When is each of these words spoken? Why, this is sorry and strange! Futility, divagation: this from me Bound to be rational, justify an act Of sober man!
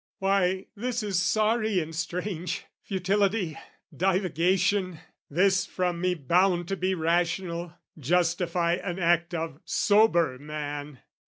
Why, 0.17 0.65
this 0.75 1.03
is 1.03 1.21
sorry 1.21 1.79
and 1.79 1.93
strange! 1.95 2.65
Futility, 2.81 3.55
divagation: 3.95 4.97
this 5.29 5.67
from 5.67 6.01
me 6.01 6.15
Bound 6.15 6.67
to 6.69 6.75
be 6.75 6.95
rational, 6.95 7.73
justify 7.99 8.77
an 8.83 8.97
act 8.97 9.35
Of 9.35 9.59
sober 9.63 10.39
man! 10.39 11.01